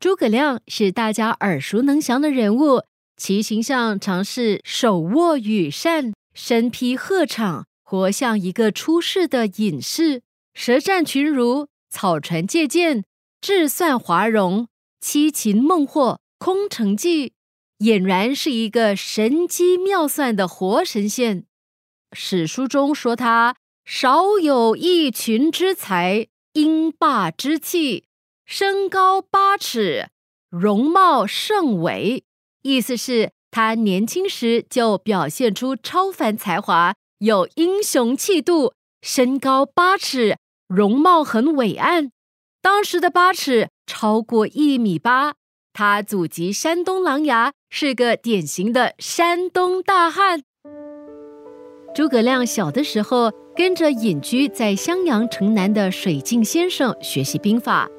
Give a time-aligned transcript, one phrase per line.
[0.00, 2.84] 诸葛亮是大家耳熟能详的人物，
[3.16, 10.22] 其形象常是手握羽扇，身披鹤氅，活像一个出世的隐士，
[10.54, 13.02] 舌战群儒，草船借箭，
[13.40, 14.68] 智算华容，
[15.00, 17.32] 七擒孟获，空城计，
[17.80, 21.44] 俨然是一个神机妙算的活神仙。
[22.12, 28.04] 史书中说他少有一群之才，英霸之气。
[28.50, 30.08] 身高八尺，
[30.48, 32.24] 容貌甚伟，
[32.62, 38.72] 意思是他年轻时就表现出超凡才华，有英雄气度。
[39.02, 42.10] 身高八尺，容貌很伟岸。
[42.62, 45.34] 当时的八尺超过一米八，
[45.74, 50.42] 他祖籍山东琅琊，是个典型的山东大汉。
[51.94, 57.90] 诸葛亮小的时候跟着隐居在襄阳城南的水镜先生学习兵法。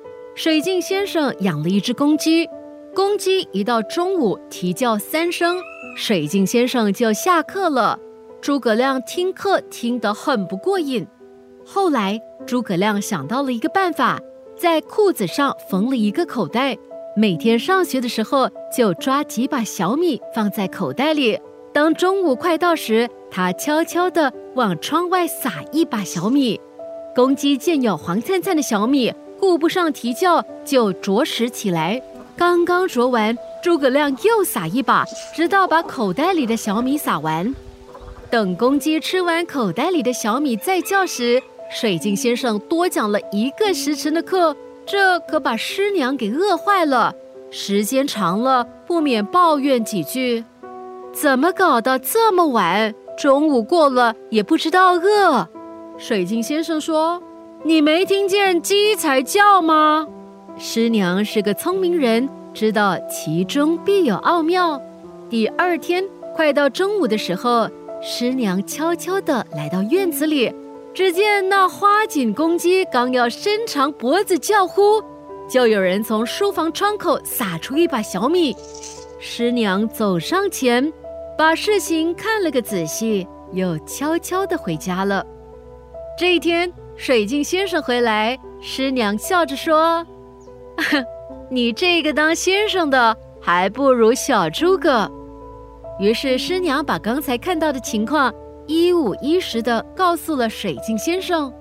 [0.42, 2.50] 水镜先生养了一只公鸡，
[2.96, 5.58] 公鸡一到中午啼叫三声，
[5.98, 8.00] 水镜先生就下课了。
[8.40, 11.06] 诸葛亮听课听得很不过瘾。
[11.66, 12.18] 后来，
[12.48, 14.18] 诸葛亮想到了一个办法，
[14.56, 16.78] 在裤子上缝了一个口袋，
[17.18, 21.38] 每天上学的时候就抓几把小米放在口袋里。
[21.74, 26.58] 当中午快到时，他悄悄地往窗外撒一把小米，
[27.14, 29.14] 公鸡见有黄灿灿的小米。
[29.40, 32.02] 顾不上啼叫，就啄食起来。
[32.36, 35.06] 刚刚啄完，诸葛亮又撒一把，
[35.36, 37.54] 直到把口袋里的小米撒完。
[38.30, 41.42] 等公鸡吃完口袋里的小米再叫时，
[41.72, 44.56] 水镜先生多讲了一个时辰的课，
[44.86, 47.14] 这可把师娘给饿坏了。
[47.52, 50.46] 时间长了，不免抱怨几句
[51.12, 52.94] ：“怎么搞得这么晚？
[53.18, 55.48] 中午过了也不知道饿。”
[55.98, 57.22] 水镜先生说。
[57.62, 60.08] 你没听见鸡才叫吗？
[60.58, 64.82] 师娘是个聪明人，知道其中必有奥妙。
[65.30, 66.02] 第二天
[66.34, 67.70] 快到中午的时候，
[68.02, 70.54] 师娘悄悄地来到院子里，
[70.94, 75.04] 只见那花锦公鸡刚要伸长脖子叫呼，
[75.50, 78.56] 就有人从书房窗口撒出一把小米。
[79.20, 80.92] 师娘走上前，
[81.38, 85.26] 把事情看了个仔细，又悄悄地回家了。
[86.18, 86.72] 这一天。
[87.00, 90.06] 水镜先生回来，师娘笑着说
[91.50, 95.10] ：“你这个当先生的还不如小诸葛。”
[95.98, 98.34] 于是师娘把刚才看到的情况
[98.68, 101.52] 一五一十的告诉了水镜先生。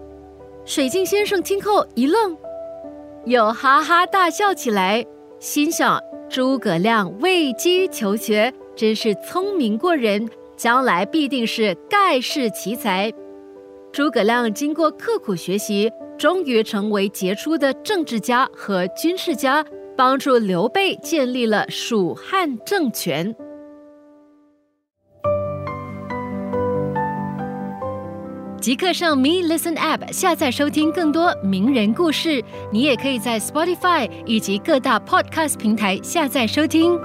[0.65, 2.37] 水镜先生听后一愣，
[3.25, 5.06] 又哈哈大笑起来，
[5.38, 13.12] 心想：诸葛亮为鸡求学，真是聪明过人，将来必定是盖世奇才。
[13.98, 19.66] 诸葛亮经过刻苦学习，终于成为杰出的政治家和军事家，
[19.97, 23.34] 帮助刘备建立了蜀汉政权。
[28.60, 36.97] 即刻上 Me Listen App 下载收听更多名人故事，你也可以在 Spotify 以及各大 Podcast 平台下载收听。